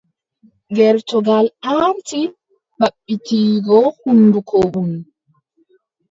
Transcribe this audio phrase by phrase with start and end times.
[0.75, 2.21] Gertogal aarti
[2.79, 4.91] maɓɓititgo hunnduko mun.